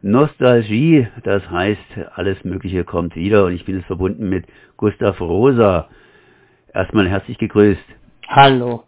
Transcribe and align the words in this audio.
Nostalgie, 0.00 1.08
das 1.24 1.50
heißt, 1.50 1.80
alles 2.14 2.44
Mögliche 2.44 2.84
kommt 2.84 3.16
wieder 3.16 3.46
und 3.46 3.52
ich 3.52 3.64
bin 3.64 3.76
jetzt 3.76 3.86
verbunden 3.86 4.28
mit 4.28 4.46
Gustav 4.76 5.20
Rosa. 5.20 5.88
Erstmal 6.72 7.08
herzlich 7.08 7.36
gegrüßt. 7.36 7.82
Hallo. 8.28 8.84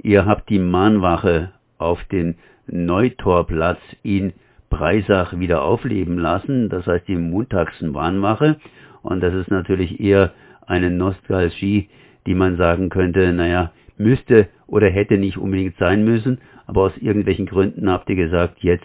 Ihr 0.00 0.24
habt 0.24 0.48
die 0.48 0.60
Mahnwache 0.60 1.50
auf 1.78 2.04
den 2.04 2.36
Neutorplatz 2.68 3.80
in 4.04 4.32
Breisach 4.70 5.36
wieder 5.40 5.62
aufleben 5.62 6.18
lassen, 6.18 6.68
das 6.68 6.86
heißt 6.86 7.08
die 7.08 7.16
Montagsmahnwache 7.16 8.60
und 9.02 9.20
das 9.20 9.34
ist 9.34 9.50
natürlich 9.50 9.98
eher 9.98 10.32
eine 10.68 10.90
Nostalgie, 10.90 11.88
die 12.26 12.34
man 12.34 12.56
sagen 12.56 12.90
könnte, 12.90 13.32
naja, 13.32 13.72
müsste 13.98 14.48
oder 14.68 14.88
hätte 14.88 15.18
nicht 15.18 15.36
unbedingt 15.36 15.76
sein 15.78 16.04
müssen, 16.04 16.38
aber 16.66 16.82
aus 16.82 16.96
irgendwelchen 16.98 17.46
Gründen 17.46 17.90
habt 17.90 18.08
ihr 18.08 18.16
gesagt, 18.16 18.58
jetzt 18.60 18.84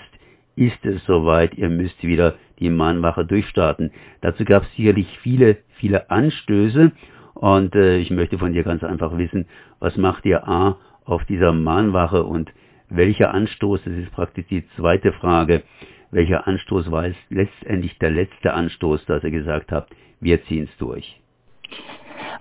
ist 0.56 0.86
es 0.86 1.04
soweit, 1.06 1.56
ihr 1.56 1.70
müsst 1.70 2.04
wieder 2.04 2.36
die 2.60 2.70
Mahnwache 2.70 3.26
durchstarten. 3.26 3.92
Dazu 4.22 4.46
gab 4.46 4.64
es 4.64 4.76
sicherlich 4.76 5.08
viele, 5.22 5.58
viele 5.78 6.10
Anstöße 6.10 6.92
und 7.34 7.76
äh, 7.76 7.98
ich 7.98 8.12
möchte 8.12 8.38
von 8.38 8.54
dir 8.54 8.64
ganz 8.64 8.84
einfach 8.84 9.18
wissen, 9.18 9.48
was 9.80 9.98
macht 9.98 10.26
ihr 10.26 10.48
A 10.48 10.78
auf 11.06 11.26
dieser 11.26 11.54
Mahnwache 11.54 12.24
und 12.24 12.52
welcher 12.90 13.34
Anstoß, 13.34 13.82
das 13.86 13.94
ist 13.94 14.12
praktisch 14.12 14.46
die 14.48 14.68
zweite 14.76 15.14
Frage, 15.14 15.64
welcher 16.12 16.46
Anstoß 16.48 16.92
war 16.92 17.06
es 17.06 17.16
letztendlich 17.30 17.98
der 18.00 18.12
letzte 18.12 18.54
Anstoß, 18.54 19.06
dass 19.06 19.24
ihr 19.24 19.32
gesagt 19.32 19.72
habt, 19.72 19.96
wir 20.20 20.44
ziehen 20.46 20.66
es 20.66 20.78
durch? 20.78 21.20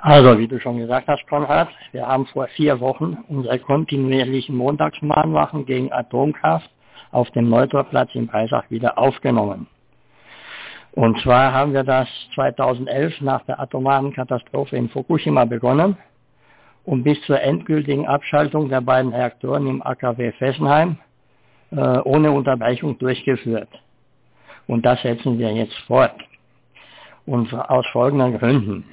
Also, 0.00 0.38
wie 0.38 0.48
du 0.48 0.58
schon 0.58 0.78
gesagt 0.78 1.08
hast, 1.08 1.26
Konrad, 1.28 1.68
wir 1.92 2.06
haben 2.06 2.26
vor 2.26 2.48
vier 2.48 2.80
Wochen 2.80 3.18
unsere 3.28 3.58
kontinuierlichen 3.58 4.56
Montagsmahnwachen 4.56 5.66
gegen 5.66 5.92
Atomkraft 5.92 6.70
auf 7.12 7.30
dem 7.30 7.48
Neutorplatz 7.48 8.14
in 8.14 8.26
Breisach 8.26 8.70
wieder 8.70 8.98
aufgenommen. 8.98 9.66
Und 10.92 11.20
zwar 11.20 11.52
haben 11.52 11.72
wir 11.72 11.84
das 11.84 12.08
2011 12.34 13.20
nach 13.20 13.44
der 13.44 13.60
atomaren 13.60 14.12
Katastrophe 14.12 14.76
in 14.76 14.88
Fukushima 14.88 15.44
begonnen 15.44 15.96
und 16.84 17.04
bis 17.04 17.20
zur 17.22 17.40
endgültigen 17.40 18.06
Abschaltung 18.06 18.68
der 18.68 18.80
beiden 18.80 19.12
Reaktoren 19.12 19.66
im 19.66 19.82
AKW 19.82 20.32
Fessenheim 20.32 20.98
äh, 21.70 21.76
ohne 21.76 22.32
Unterbrechung 22.32 22.98
durchgeführt. 22.98 23.68
Und 24.66 24.84
das 24.84 25.00
setzen 25.02 25.38
wir 25.38 25.52
jetzt 25.52 25.76
fort. 25.86 26.14
Und 27.26 27.52
aus 27.54 27.86
folgenden 27.92 28.38
Gründen. 28.38 28.84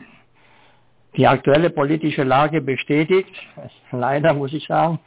Die 1.16 1.26
aktuelle 1.26 1.72
politische 1.72 2.24
Lage 2.24 2.62
bestätigt, 2.62 3.34
leider 3.92 4.34
muss 4.34 4.54
ich 4.54 4.68
sagen, 4.68 5.00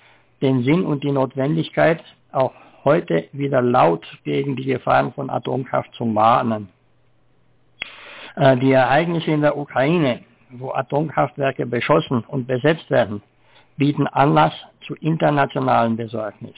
den 0.43 0.65
Sinn 0.65 0.85
und 0.85 1.05
die 1.05 1.13
Notwendigkeit, 1.13 2.03
auch 2.33 2.53
heute 2.85 3.29
wieder 3.33 3.63
laut 3.63 4.07
gegen 4.25 4.57
die 4.57 4.65
Gefahren 4.65 5.13
von 5.13 5.31
Atomkraft 5.31 5.93
zu 5.95 6.05
mahnen. 6.05 6.69
Äh, 8.37 8.57
die 8.57 8.73
Ereignisse 8.73 9.31
in 9.31 9.43
der 9.43 9.57
Ukraine, 9.57 10.21
wo 10.51 10.73
Atomkraftwerke 10.73 11.67
beschossen 11.67 12.25
und 12.27 12.47
besetzt 12.47 12.91
werden, 12.91 13.23
bieten 13.77 14.07
Anlass 14.07 14.53
zu 14.87 14.95
internationalen 14.97 15.97
Besorgnis. 15.97 16.55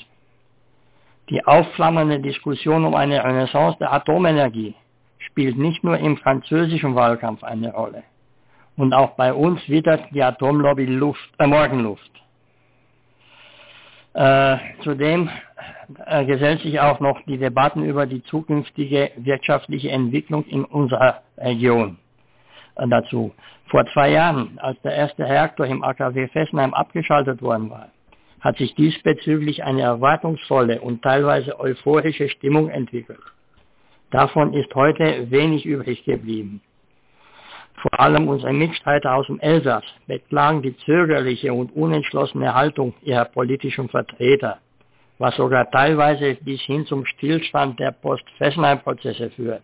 Die 1.30 1.44
aufflammende 1.46 2.20
Diskussion 2.20 2.84
um 2.84 2.94
eine 2.94 3.22
Renaissance 3.22 3.78
der 3.78 3.92
Atomenergie 3.92 4.74
spielt 5.18 5.56
nicht 5.56 5.84
nur 5.84 5.98
im 5.98 6.16
französischen 6.16 6.94
Wahlkampf 6.94 7.42
eine 7.44 7.72
Rolle. 7.72 8.02
Und 8.76 8.92
auch 8.92 9.10
bei 9.10 9.32
uns 9.32 9.60
wittert 9.68 10.02
die 10.12 10.22
Atomlobby 10.22 10.86
Luft, 10.86 11.30
äh, 11.38 11.46
Morgenluft. 11.46 12.10
Äh, 14.14 14.58
zudem 14.82 15.30
äh, 16.06 16.24
gesellt 16.24 16.60
sich 16.60 16.80
auch 16.80 17.00
noch 17.00 17.20
die 17.26 17.38
Debatten 17.38 17.84
über 17.84 18.06
die 18.06 18.22
zukünftige 18.24 19.10
wirtschaftliche 19.16 19.90
Entwicklung 19.90 20.44
in 20.44 20.64
unserer 20.64 21.22
Region 21.38 21.98
äh, 22.76 22.86
dazu. 22.88 23.32
Vor 23.66 23.86
zwei 23.92 24.10
Jahren, 24.10 24.58
als 24.58 24.80
der 24.82 24.94
erste 24.94 25.24
Reaktor 25.24 25.66
im 25.66 25.82
AKW 25.82 26.28
Fessenheim 26.28 26.74
abgeschaltet 26.74 27.40
worden 27.42 27.70
war, 27.70 27.88
hat 28.40 28.58
sich 28.58 28.74
diesbezüglich 28.74 29.64
eine 29.64 29.82
erwartungsvolle 29.82 30.80
und 30.80 31.02
teilweise 31.02 31.58
euphorische 31.60 32.28
Stimmung 32.28 32.68
entwickelt. 32.68 33.22
Davon 34.10 34.52
ist 34.52 34.74
heute 34.74 35.30
wenig 35.30 35.64
übrig 35.64 36.04
geblieben. 36.04 36.60
Vor 37.80 37.98
allem 37.98 38.28
unsere 38.28 38.52
Mitstreiter 38.52 39.14
aus 39.14 39.26
dem 39.26 39.40
Elsass 39.40 39.84
beklagen 40.06 40.62
die 40.62 40.76
zögerliche 40.78 41.52
und 41.52 41.74
unentschlossene 41.74 42.54
Haltung 42.54 42.94
ihrer 43.02 43.24
politischen 43.24 43.88
Vertreter, 43.88 44.58
was 45.18 45.34
sogar 45.36 45.70
teilweise 45.70 46.34
bis 46.34 46.60
hin 46.62 46.86
zum 46.86 47.04
Stillstand 47.06 47.78
der 47.78 47.92
Post-Fessenheim-Prozesse 47.92 49.30
führt. 49.30 49.62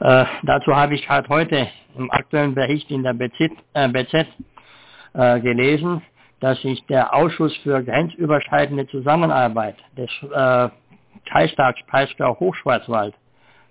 Äh, 0.00 0.24
dazu 0.42 0.74
habe 0.74 0.94
ich 0.94 1.06
gerade 1.06 1.28
heute 1.28 1.68
im 1.96 2.10
aktuellen 2.10 2.54
Bericht 2.54 2.90
in 2.90 3.02
der 3.02 3.14
BZ, 3.14 3.52
äh, 3.74 4.24
äh, 5.14 5.40
gelesen, 5.40 6.02
dass 6.40 6.60
sich 6.60 6.84
der 6.86 7.14
Ausschuss 7.14 7.56
für 7.58 7.82
grenzüberschreitende 7.82 8.86
Zusammenarbeit 8.88 9.76
des 9.96 10.10
äh, 10.22 10.68
Kreistags 11.28 11.80
Breisgau 11.86 12.38
Hochschwarzwald 12.38 13.14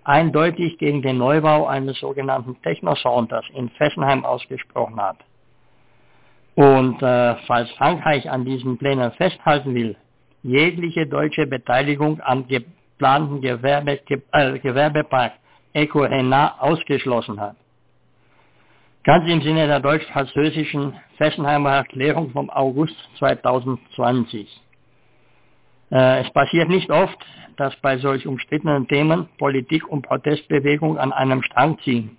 eindeutig 0.04 0.78
gegen 0.78 1.02
den 1.02 1.18
Neubau 1.18 1.66
eines 1.66 1.98
sogenannten 1.98 2.60
Technosaunters 2.62 3.44
in 3.54 3.70
Fessenheim 3.70 4.24
ausgesprochen 4.24 5.00
hat. 5.00 5.18
Und 6.54 7.02
äh, 7.02 7.34
falls 7.46 7.70
Frankreich 7.72 8.30
an 8.30 8.44
diesen 8.44 8.78
Plänen 8.78 9.12
festhalten 9.12 9.74
will, 9.74 9.96
jegliche 10.46 11.06
deutsche 11.06 11.46
Beteiligung 11.46 12.20
am 12.22 12.46
geplanten 12.46 13.40
Gewerbe, 13.40 14.00
äh, 14.32 14.58
Gewerbepark 14.58 15.32
Eco 15.72 16.00
Renat 16.00 16.60
ausgeschlossen 16.60 17.40
hat. 17.40 17.56
Ganz 19.04 19.28
im 19.28 19.42
Sinne 19.42 19.66
der 19.66 19.80
deutsch-französischen 19.80 20.94
Fessenheimer 21.16 21.72
Erklärung 21.74 22.30
vom 22.30 22.48
August 22.50 22.96
2020. 23.18 24.62
Äh, 25.90 26.22
es 26.22 26.30
passiert 26.30 26.68
nicht 26.68 26.90
oft, 26.90 27.18
dass 27.56 27.74
bei 27.76 27.98
solch 27.98 28.26
umstrittenen 28.26 28.86
Themen 28.88 29.28
Politik 29.38 29.88
und 29.88 30.02
Protestbewegung 30.02 30.98
an 30.98 31.12
einem 31.12 31.42
Strang 31.42 31.78
ziehen. 31.80 32.16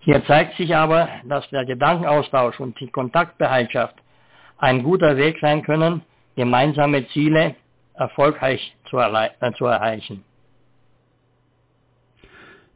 Hier 0.00 0.24
zeigt 0.26 0.56
sich 0.56 0.74
aber, 0.74 1.08
dass 1.24 1.48
der 1.50 1.64
Gedankenaustausch 1.64 2.60
und 2.60 2.78
die 2.78 2.88
Kontaktbereitschaft 2.88 3.96
ein 4.58 4.82
guter 4.82 5.16
Weg 5.16 5.38
sein 5.40 5.62
können, 5.62 6.02
gemeinsame 6.36 7.06
Ziele 7.08 7.56
erfolgreich 7.94 8.76
zu, 8.88 8.98
äh, 8.98 9.52
zu 9.56 9.64
erreichen. 9.64 10.22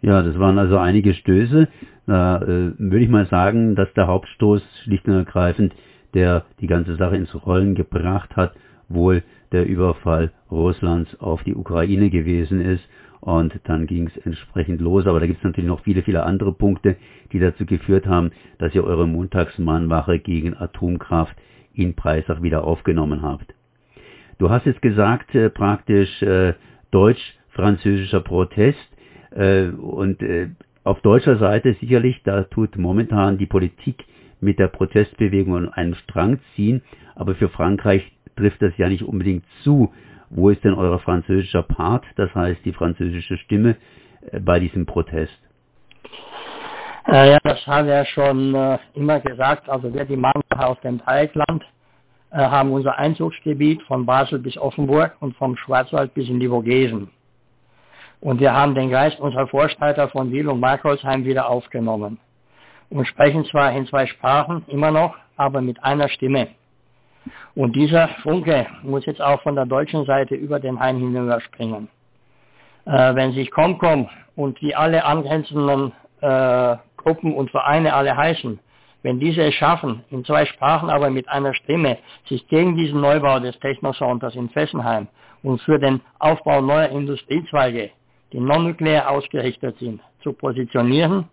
Ja, 0.03 0.23
das 0.23 0.39
waren 0.39 0.59
also 0.59 0.79
einige 0.79 1.13
Stöße. 1.15 1.69
Da 2.07 2.41
äh, 2.43 2.73
würde 2.79 3.05
ich 3.05 3.11
mal 3.11 3.27
sagen, 3.27 3.77
dass 3.77 3.93
der 3.93 4.07
Hauptstoß 4.07 4.63
schlicht 4.85 5.07
und 5.07 5.15
ergreifend, 5.15 5.75
der 6.15 6.45
die 6.61 6.67
ganze 6.67 6.97
Sache 6.97 7.17
ins 7.17 7.35
Rollen 7.47 7.75
gebracht 7.75 8.35
hat, 8.35 8.55
wohl 8.89 9.23
der 9.53 9.67
Überfall 9.67 10.33
Russlands 10.51 11.21
auf 11.21 11.45
die 11.45 11.55
Ukraine 11.55 12.11
gewesen 12.11 12.61
ist. 12.61 12.83
Und 13.21 13.61
dann 13.65 13.87
ging 13.87 14.07
es 14.07 14.17
entsprechend 14.25 14.81
los. 14.81 15.07
Aber 15.07 15.21
da 15.21 15.27
gibt 15.27 15.39
es 15.39 15.45
natürlich 15.45 15.69
noch 15.69 15.83
viele, 15.83 16.03
viele 16.03 16.23
andere 16.23 16.53
Punkte, 16.53 16.97
die 17.33 17.39
dazu 17.39 17.67
geführt 17.67 18.07
haben, 18.07 18.31
dass 18.59 18.75
ihr 18.75 18.85
eure 18.85 19.07
Montagsmahnwache 19.07 20.19
gegen 20.19 20.57
Atomkraft 20.57 21.37
in 21.75 21.95
Breisach 21.95 22.43
wieder 22.43 22.65
aufgenommen 22.65 23.23
habt. 23.23 23.55
Du 24.39 24.51
hast 24.51 24.67
jetzt 24.67 24.83
gesagt, 24.83 25.35
äh, 25.35 25.51
praktisch 25.51 26.23
äh, 26.23 26.55
deutsch-französischer 26.91 28.21
Protest. 28.21 28.79
Äh, 29.31 29.69
und 29.69 30.23
äh, 30.23 30.49
auf 30.83 31.01
deutscher 31.03 31.37
Seite 31.37 31.77
sicherlich, 31.81 32.23
da 32.25 32.45
tut 32.45 32.77
momentan 32.77 33.39
die 33.39 33.47
Politik 33.47 34.05
mit 34.41 34.59
der 34.59 34.69
Protestbewegung 34.69 35.69
einen 35.69 35.95
Strang 35.95 36.39
ziehen. 36.55 36.83
Aber 37.15 37.35
für 37.35 37.49
Frankreich 37.49 38.11
trifft 38.37 38.63
das 38.63 38.77
ja 38.79 38.89
nicht 38.89 39.03
unbedingt 39.03 39.45
zu. 39.63 39.93
Wo 40.31 40.49
ist 40.49 40.65
denn 40.65 40.75
euer 40.75 40.99
französischer 41.01 41.63
Part, 41.63 42.05
das 42.17 42.35
heißt 42.35 42.65
die 42.65 42.73
französische 42.73 43.37
Stimme 43.37 43.77
äh, 44.31 44.41
bei 44.41 44.59
diesem 44.61 44.87
Protest? 44.87 45.39
Äh, 47.09 47.33
ja, 47.33 47.39
das 47.43 47.67
haben 47.67 47.89
wir 47.89 48.05
schon 48.07 48.55
äh, 48.55 48.79
immer 48.95 49.21
gesagt. 49.21 49.69
Also 49.69 49.93
wir, 49.93 50.05
die 50.05 50.17
Mannwache 50.17 50.67
aus 50.67 50.81
dem 50.81 50.99
Dreieckland, 50.99 51.65
äh, 52.31 52.39
haben 52.39 52.73
unser 52.73 52.97
Einzugsgebiet 52.99 53.83
von 53.83 54.07
Basel 54.07 54.39
bis 54.39 54.57
Offenburg 54.57 55.17
und 55.21 55.37
vom 55.37 55.57
Schwarzwald 55.57 56.15
bis 56.15 56.29
in 56.29 56.41
die 56.41 56.49
Vogesen. 56.49 57.11
Und 58.21 58.39
wir 58.41 58.53
haben 58.53 58.75
den 58.75 58.91
Geist 58.91 59.19
unserer 59.19 59.47
Vorstreiter 59.47 60.09
von 60.11 60.31
Wiel 60.31 60.49
und 60.49 60.61
Markholzheim 60.61 61.25
wieder 61.25 61.49
aufgenommen 61.49 62.19
und 62.91 63.07
sprechen 63.07 63.45
zwar 63.47 63.73
in 63.73 63.87
zwei 63.87 64.07
Sprachen 64.07 64.65
immer 64.69 64.91
noch, 64.91 65.17
aber 65.37 65.61
mit 65.61 65.83
einer 65.83 66.09
Stimme. 66.09 66.49
Und 67.55 67.75
dieser 67.77 68.09
Funke 68.23 68.67
muss 68.83 69.07
jetzt 69.07 69.23
auch 69.23 69.43
von 69.43 69.55
der 69.55 69.67
deutschen 69.67 70.05
Seite 70.05 70.35
über 70.35 70.61
den 70.61 70.79
Hain 70.79 70.99
hinüberspringen. 70.99 71.89
Äh, 72.85 73.15
wenn 73.15 73.33
sich 73.33 73.51
Comcom 73.51 74.09
und 74.37 74.61
die 74.61 74.77
alle 74.77 75.05
angrenzenden 75.05 75.93
äh, 76.21 76.77
Gruppen 77.03 77.35
und 77.35 77.51
Vereine 77.51 77.95
alle 77.95 78.17
heißen, 78.17 78.59
wenn 79.03 79.19
diese 79.19 79.43
es 79.43 79.55
schaffen, 79.55 80.05
in 80.11 80.25
zwei 80.25 80.45
Sprachen 80.45 80.91
aber 80.91 81.11
mit 81.11 81.29
einer 81.29 81.55
Stimme, 81.55 81.99
sich 82.27 82.47
gegen 82.49 82.77
diesen 82.77 83.01
Neubau 83.01 83.39
des 83.41 83.59
Technosaunters 83.61 84.35
in 84.35 84.51
Fessenheim 84.51 85.09
und 85.43 85.61
für 85.63 85.79
den 85.79 86.01
Aufbau 86.19 86.61
neuer 86.61 86.89
Industriezweige, 86.89 87.91
die 88.33 88.41
non-nuklear 88.41 89.11
ausgerichtet 89.11 89.79
sind, 89.79 90.01
zu 90.23 90.33
positionieren, 90.33 91.29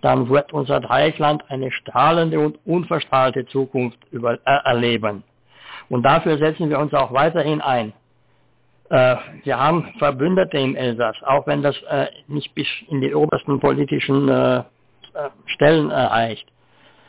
dann 0.00 0.30
wird 0.30 0.52
unser 0.54 0.80
Dreieckland 0.80 1.44
eine 1.50 1.70
strahlende 1.70 2.40
und 2.40 2.58
unverstrahlte 2.64 3.44
Zukunft 3.46 3.98
über, 4.10 4.34
äh, 4.34 4.58
erleben. 4.64 5.22
Und 5.90 6.04
dafür 6.04 6.38
setzen 6.38 6.70
wir 6.70 6.78
uns 6.78 6.94
auch 6.94 7.12
weiterhin 7.12 7.60
ein. 7.60 7.92
Äh, 8.88 9.16
wir 9.44 9.58
haben 9.58 9.92
Verbündete 9.98 10.56
im 10.56 10.74
Elsass, 10.74 11.16
auch 11.22 11.46
wenn 11.46 11.62
das 11.62 11.76
äh, 11.82 12.06
nicht 12.28 12.54
bis 12.54 12.66
in 12.88 13.02
die 13.02 13.14
obersten 13.14 13.60
politischen 13.60 14.28
äh 14.28 14.62
Stellen 15.46 15.90
erreicht. 15.90 16.46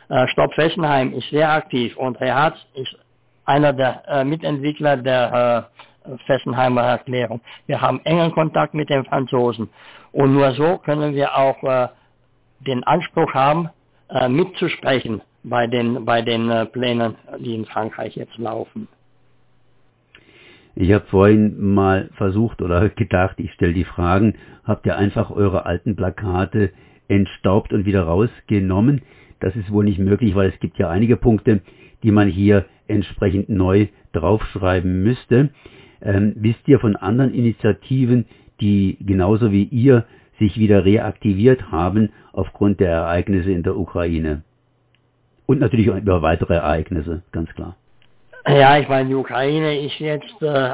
Äh, 0.08 0.26
Stopp 0.28 0.54
Fessenheim 0.54 1.12
ist 1.14 1.28
sehr 1.30 1.50
aktiv 1.50 1.96
und 1.96 2.18
Herr 2.20 2.34
Harz 2.34 2.56
ist 2.74 2.96
einer 3.44 3.72
der 3.72 4.02
äh, 4.06 4.24
Mitentwickler 4.24 4.96
der 4.96 5.70
Fessenheimer 6.26 6.82
Erklärung. 6.82 7.40
Wir 7.66 7.80
haben 7.80 8.00
engen 8.04 8.32
Kontakt 8.32 8.74
mit 8.74 8.90
den 8.90 9.04
Franzosen 9.04 9.68
und 10.10 10.34
nur 10.34 10.50
so 10.52 10.78
können 10.78 11.14
wir 11.14 11.36
auch 11.36 11.90
den 12.58 12.82
Anspruch 12.82 13.32
haben, 13.34 13.68
mitzusprechen 14.28 15.22
bei 15.44 15.68
den, 15.68 16.04
bei 16.04 16.22
den 16.22 16.68
Plänen, 16.72 17.14
die 17.38 17.54
in 17.54 17.66
Frankreich 17.66 18.16
jetzt 18.16 18.36
laufen. 18.36 18.88
Ich 20.74 20.92
habe 20.92 21.04
vorhin 21.06 21.74
mal 21.74 22.08
versucht 22.16 22.62
oder 22.62 22.88
gedacht, 22.88 23.38
ich 23.38 23.52
stelle 23.52 23.74
die 23.74 23.84
Fragen, 23.84 24.34
habt 24.64 24.86
ihr 24.86 24.96
einfach 24.96 25.30
eure 25.30 25.66
alten 25.66 25.94
Plakate 25.96 26.72
entstaubt 27.08 27.72
und 27.72 27.84
wieder 27.84 28.02
rausgenommen? 28.02 29.02
Das 29.40 29.56
ist 29.56 29.70
wohl 29.72 29.84
nicht 29.84 29.98
möglich, 29.98 30.34
weil 30.34 30.50
es 30.50 30.60
gibt 30.60 30.78
ja 30.78 30.88
einige 30.88 31.16
Punkte, 31.16 31.60
die 32.02 32.12
man 32.12 32.28
hier 32.28 32.66
entsprechend 32.86 33.48
neu 33.48 33.88
draufschreiben 34.12 35.02
müsste. 35.02 35.50
Ähm, 36.00 36.34
wisst 36.36 36.66
ihr 36.66 36.78
von 36.78 36.96
anderen 36.96 37.32
Initiativen, 37.34 38.26
die 38.60 38.96
genauso 39.00 39.52
wie 39.52 39.64
ihr 39.64 40.04
sich 40.38 40.58
wieder 40.58 40.84
reaktiviert 40.84 41.70
haben 41.70 42.10
aufgrund 42.32 42.80
der 42.80 42.90
Ereignisse 42.90 43.52
in 43.52 43.62
der 43.62 43.76
Ukraine? 43.76 44.42
Und 45.46 45.60
natürlich 45.60 45.86
über 45.86 46.22
weitere 46.22 46.54
Ereignisse, 46.54 47.22
ganz 47.32 47.50
klar. 47.54 47.76
Ja, 48.44 48.76
ich 48.76 48.88
meine, 48.88 49.08
die 49.08 49.14
Ukraine 49.14 49.78
ist 49.86 50.00
jetzt 50.00 50.42
äh, 50.42 50.72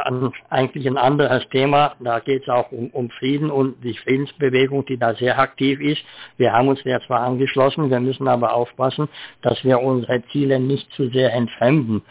eigentlich 0.48 0.86
ein 0.86 0.96
anderes 0.96 1.46
Thema. 1.50 1.94
Da 2.00 2.18
geht 2.18 2.42
es 2.42 2.48
auch 2.48 2.72
um, 2.72 2.88
um 2.90 3.10
Frieden 3.10 3.50
und 3.50 3.84
die 3.84 3.92
Friedensbewegung, 3.92 4.86
die 4.86 4.96
da 4.96 5.14
sehr 5.14 5.38
aktiv 5.38 5.78
ist. 5.78 6.02
Wir 6.38 6.52
haben 6.54 6.68
uns 6.68 6.82
der 6.84 7.02
zwar 7.02 7.20
angeschlossen, 7.20 7.90
wir 7.90 8.00
müssen 8.00 8.26
aber 8.26 8.54
aufpassen, 8.54 9.08
dass 9.42 9.62
wir 9.64 9.80
unsere 9.82 10.22
Ziele 10.28 10.58
nicht 10.58 10.90
zu 10.92 11.10
sehr 11.10 11.34
entfremden. 11.34 12.02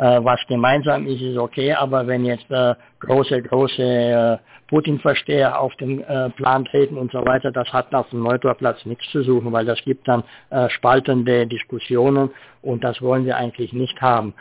Äh, 0.00 0.24
was 0.24 0.40
gemeinsam 0.48 1.06
ist, 1.06 1.20
ist 1.20 1.36
okay, 1.36 1.74
aber 1.74 2.06
wenn 2.06 2.24
jetzt 2.24 2.50
äh, 2.50 2.74
große, 3.00 3.42
große 3.42 3.82
äh, 3.82 4.38
Putin-Versteher 4.68 5.60
auf 5.60 5.74
den 5.76 6.02
Plan 6.36 6.64
treten 6.64 6.96
und 6.96 7.10
so 7.10 7.26
weiter, 7.26 7.50
das 7.50 7.70
hat 7.72 7.92
auf 7.92 8.08
dem 8.10 8.22
Neutorplatz 8.22 8.86
nichts 8.86 9.10
zu 9.10 9.24
suchen, 9.24 9.52
weil 9.52 9.66
das 9.66 9.82
gibt 9.82 10.06
dann 10.06 10.22
spaltende 10.68 11.48
Diskussionen 11.48 12.30
und 12.62 12.84
das 12.84 13.02
wollen 13.02 13.26
wir 13.26 13.36
eigentlich 13.36 13.72
nicht 13.72 14.00
haben. 14.00 14.32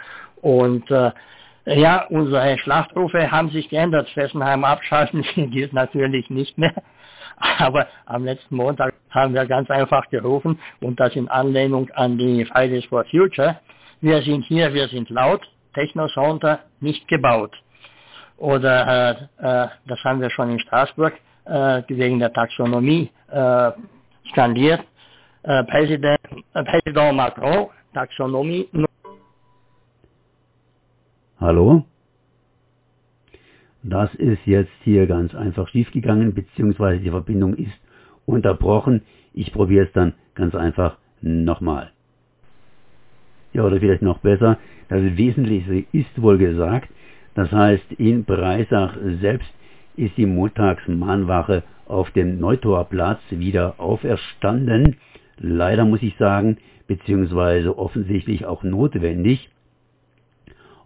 Und 0.43 0.91
äh, 0.91 1.09
ja, 1.65 2.05
unsere 2.09 2.59
Schlachtrufe 2.59 3.31
haben 3.31 3.49
sich 3.49 3.69
geändert. 3.69 4.07
Fessenheim 4.09 4.65
abschalten 4.65 5.23
gilt 5.49 5.73
natürlich 5.73 6.29
nicht 6.29 6.59
mehr. 6.59 6.75
Aber 7.57 7.87
am 8.05 8.23
letzten 8.23 8.55
Montag 8.55 8.93
haben 9.09 9.33
wir 9.33 9.47
ganz 9.47 9.71
einfach 9.71 10.07
gerufen 10.11 10.59
und 10.79 10.99
das 10.99 11.15
in 11.15 11.27
Anlehnung 11.27 11.89
an 11.95 12.19
die 12.19 12.45
Fridays 12.45 12.85
for 12.85 13.03
Future. 13.05 13.57
Wir 14.01 14.21
sind 14.21 14.45
hier, 14.45 14.73
wir 14.73 14.87
sind 14.87 15.09
laut, 15.09 15.41
Technosonder 15.73 16.59
nicht 16.79 17.07
gebaut. 17.07 17.55
Oder 18.37 18.87
äh, 18.87 19.63
äh, 19.65 19.67
das 19.87 20.03
haben 20.03 20.21
wir 20.21 20.29
schon 20.29 20.49
in 20.51 20.59
Straßburg 20.59 21.13
äh, 21.45 21.83
wegen 21.87 22.19
der 22.19 22.31
Taxonomie 22.31 23.11
äh, 23.29 23.71
skandiert. 24.31 24.81
Äh, 25.43 25.63
Präsident, 25.65 26.19
äh, 26.53 26.63
Präsident 26.63 27.15
Macron, 27.15 27.67
Taxonomie 27.93 28.69
Hallo? 31.39 31.85
Das 33.81 34.13
ist 34.15 34.45
jetzt 34.45 34.71
hier 34.83 35.07
ganz 35.07 35.33
einfach 35.33 35.69
schiefgegangen, 35.69 36.33
beziehungsweise 36.33 36.99
die 37.01 37.09
Verbindung 37.09 37.55
ist 37.55 37.79
unterbrochen. 38.25 39.03
Ich 39.33 39.53
probiere 39.53 39.85
es 39.85 39.91
dann 39.93 40.13
ganz 40.35 40.53
einfach 40.53 40.97
nochmal. 41.21 41.91
Ja, 43.53 43.63
oder 43.63 43.79
vielleicht 43.79 44.01
noch 44.01 44.19
besser. 44.19 44.57
Das 44.89 45.01
Wesentliche 45.01 45.85
ist 45.91 46.21
wohl 46.21 46.37
gesagt. 46.37 46.89
Das 47.35 47.51
heißt, 47.51 47.93
in 47.93 48.25
Breisach 48.25 48.95
selbst 49.21 49.49
ist 49.95 50.17
die 50.17 50.25
Montagsmahnwache 50.25 51.63
auf 51.87 52.11
dem 52.11 52.39
Neutorplatz 52.39 53.19
wieder 53.29 53.75
auferstanden. 53.79 54.97
Leider 55.37 55.85
muss 55.85 56.03
ich 56.03 56.15
sagen, 56.17 56.57
beziehungsweise 56.87 57.77
offensichtlich 57.77 58.45
auch 58.45 58.63
notwendig 58.63 59.49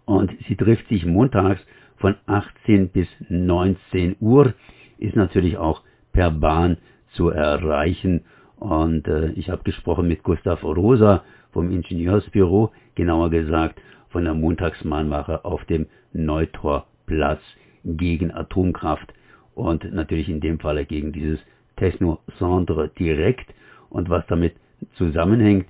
und 0.04 0.30
sie 0.48 0.56
trifft 0.56 0.88
sich 0.88 1.06
montags 1.06 1.60
von 1.96 2.16
18 2.26 2.90
bis 2.90 3.08
19 3.28 4.16
Uhr, 4.20 4.52
ist 4.98 5.16
natürlich 5.16 5.56
auch 5.56 5.82
per 6.12 6.30
Bahn 6.30 6.76
zu 7.12 7.30
erreichen. 7.30 8.24
Und 8.56 9.08
äh, 9.08 9.30
ich 9.32 9.50
habe 9.50 9.62
gesprochen 9.64 10.08
mit 10.08 10.22
Gustav 10.22 10.62
Rosa 10.62 11.24
vom 11.54 11.70
Ingenieursbüro, 11.70 12.72
genauer 12.96 13.30
gesagt 13.30 13.80
von 14.10 14.24
der 14.24 14.34
Montagsmahnwache 14.34 15.44
auf 15.46 15.64
dem 15.64 15.86
Neutorplatz 16.12 17.40
gegen 17.84 18.30
Atomkraft 18.30 19.14
und 19.54 19.90
natürlich 19.92 20.28
in 20.28 20.40
dem 20.40 20.58
Falle 20.58 20.84
gegen 20.84 21.12
dieses 21.12 21.38
Techno-Centre 21.76 22.90
direkt 22.98 23.54
und 23.88 24.10
was 24.10 24.26
damit 24.26 24.54
zusammenhängt. 24.96 25.66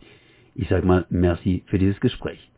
Ich 0.54 0.68
sage 0.68 0.86
mal, 0.86 1.06
merci 1.10 1.62
für 1.66 1.78
dieses 1.78 2.00
Gespräch. 2.00 2.50